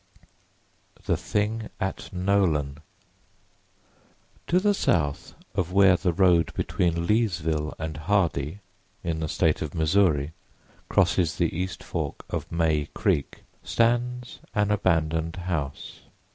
THE 1.05 1.15
THING 1.15 1.69
AT 1.79 2.11
NOLAN 2.11 2.77
TO 4.47 4.59
the 4.59 4.73
south 4.73 5.35
of 5.53 5.71
where 5.71 5.95
the 5.95 6.11
road 6.11 6.51
between 6.55 7.05
Leesville 7.05 7.75
and 7.77 7.97
Hardy, 7.97 8.61
in 9.03 9.19
the 9.19 9.29
State 9.29 9.61
of 9.61 9.75
Missouri, 9.75 10.31
crosses 10.89 11.35
the 11.35 11.55
east 11.55 11.83
fork 11.83 12.25
of 12.31 12.51
May 12.51 12.87
Creek 12.95 13.43
stands 13.63 14.39
an 14.55 14.71
abandoned 14.71 15.35
house. 15.35 15.99